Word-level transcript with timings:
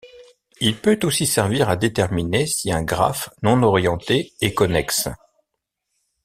Il 0.59 0.77
peut 0.81 0.97
aussi 1.03 1.27
servir 1.27 1.69
à 1.69 1.75
déterminer 1.75 2.47
si 2.47 2.71
un 2.71 2.81
graphe 2.81 3.29
non 3.43 3.61
orienté 3.61 4.33
est 4.41 4.55
connexe. 4.55 5.09